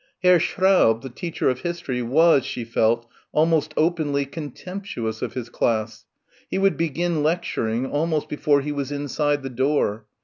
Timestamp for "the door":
9.43-10.07